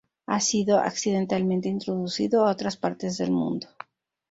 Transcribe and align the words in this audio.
Ha 0.25 0.39
sido 0.39 0.79
accidentalmente 0.79 1.69
introducido 1.69 2.43
a 2.43 2.49
otras 2.49 2.75
partes 2.75 3.19
del 3.19 3.29
mundo. 3.29 3.67